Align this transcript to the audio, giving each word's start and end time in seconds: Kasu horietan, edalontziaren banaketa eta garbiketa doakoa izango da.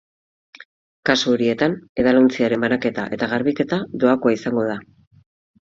Kasu 1.09 1.33
horietan, 1.33 1.75
edalontziaren 2.05 2.67
banaketa 2.67 3.05
eta 3.19 3.29
garbiketa 3.37 3.81
doakoa 4.07 4.37
izango 4.41 4.69
da. 4.75 4.83